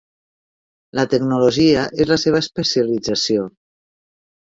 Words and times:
La 0.99 1.05
tecnologia 1.11 1.85
és 2.01 2.11
la 2.15 2.19
seva 2.25 2.43
especialització. 2.49 3.49